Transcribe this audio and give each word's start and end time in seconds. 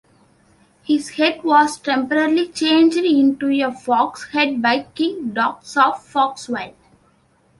His 0.81 1.09
head 1.09 1.43
was 1.43 1.77
temporarily 1.77 2.47
changed 2.51 2.97
into 2.97 3.51
a 3.63 3.71
fox's 3.71 4.29
head 4.31 4.59
by 4.59 4.87
King 4.95 5.29
Dox 5.31 5.77
of 5.77 6.03
Foxville. 6.03 6.73